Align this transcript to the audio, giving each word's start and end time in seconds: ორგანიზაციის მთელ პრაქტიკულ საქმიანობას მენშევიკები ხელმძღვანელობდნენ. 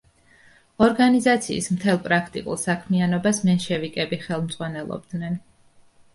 ორგანიზაციის 0.85 1.69
მთელ 1.75 1.99
პრაქტიკულ 2.07 2.57
საქმიანობას 2.63 3.43
მენშევიკები 3.51 4.21
ხელმძღვანელობდნენ. 4.25 5.41